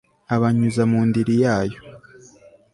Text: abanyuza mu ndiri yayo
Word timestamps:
abanyuza 0.35 0.83
mu 0.91 0.99
ndiri 1.07 1.33
yayo 1.43 1.79